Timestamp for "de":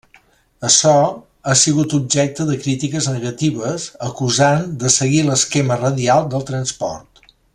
2.47-2.55, 4.85-4.93